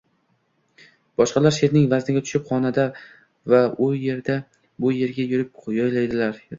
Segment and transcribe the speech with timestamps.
[1.21, 2.87] boshqalar– sheʼrning vazniga tushib xonada
[3.61, 4.45] u yerdan
[4.83, 6.47] bu yerga yurib yodlaydilar.